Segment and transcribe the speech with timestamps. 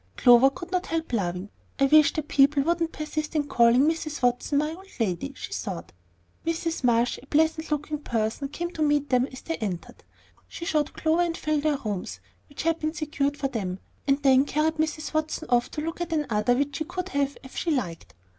[0.17, 1.51] Clover could not help laughing.
[1.79, 4.23] "I wish that people wouldn't persist in calling Mrs.
[4.23, 5.91] Watson my old lady," she thought.
[6.43, 6.83] Mrs.
[6.83, 10.03] Marsh, a pleasant looking person, came to meet them as they entered.
[10.47, 12.19] She showed Clover and Phil their rooms,
[12.49, 13.77] which had been secured for them,
[14.07, 15.13] and then carried Mrs.
[15.13, 18.15] Watson off to look at another which she could have if she liked.